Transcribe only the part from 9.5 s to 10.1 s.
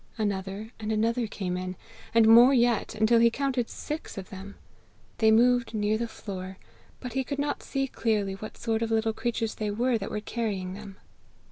they were that